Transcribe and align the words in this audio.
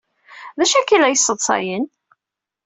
D 0.57 0.59
acu 0.63 0.75
akka 0.79 0.93
ay 0.95 0.99
la 0.99 1.07
yesseḍsayen? 1.13 1.85